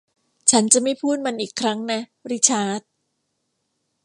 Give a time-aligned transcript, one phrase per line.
[0.51, 2.01] ฉันจะไม่พูดมันอีกครั้งนะ
[2.31, 2.81] ริชาร์ด